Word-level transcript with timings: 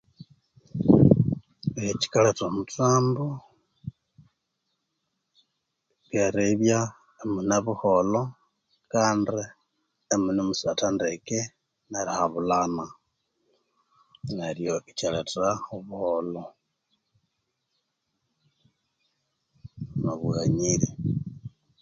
Ekyikaletha 1.87 2.43
omuthambo 2.49 3.25
lyeribya 6.09 6.79
imune 7.23 7.57
buholho 7.65 8.23
kandi 8.91 9.39
imune 10.13 10.41
musatha 10.47 10.87
ndeke 10.95 11.39
nerihabulhana 11.91 12.85
neryo 14.37 14.75
ikyaletha 14.91 15.47
obuholho 15.75 16.43
nobughanyiri. 20.01 20.89